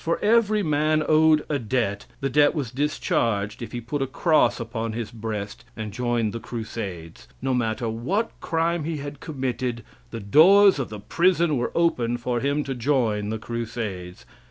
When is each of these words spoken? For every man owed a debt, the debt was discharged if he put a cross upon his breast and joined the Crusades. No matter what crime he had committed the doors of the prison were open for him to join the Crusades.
For 0.03 0.17
every 0.23 0.63
man 0.63 1.03
owed 1.07 1.45
a 1.47 1.59
debt, 1.59 2.07
the 2.21 2.29
debt 2.31 2.55
was 2.55 2.71
discharged 2.71 3.61
if 3.61 3.71
he 3.71 3.79
put 3.79 4.01
a 4.01 4.07
cross 4.07 4.59
upon 4.59 4.93
his 4.93 5.11
breast 5.11 5.63
and 5.77 5.91
joined 5.93 6.33
the 6.33 6.39
Crusades. 6.39 7.27
No 7.39 7.53
matter 7.53 7.87
what 7.87 8.31
crime 8.41 8.83
he 8.83 8.97
had 8.97 9.19
committed 9.19 9.83
the 10.09 10.19
doors 10.19 10.79
of 10.79 10.89
the 10.89 10.99
prison 10.99 11.55
were 11.55 11.71
open 11.75 12.17
for 12.17 12.39
him 12.39 12.63
to 12.63 12.73
join 12.73 13.29
the 13.29 13.37
Crusades. 13.37 14.25